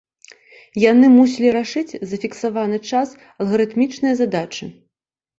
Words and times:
Яны 0.91 1.09
мусілі 1.17 1.49
рашыць 1.57 1.97
за 2.13 2.17
фіксаваны 2.23 2.79
час 2.91 3.11
алгарытмічныя 3.43 4.13
задачы. 4.23 4.65